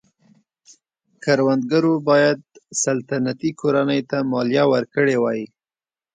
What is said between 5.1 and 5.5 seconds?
وای.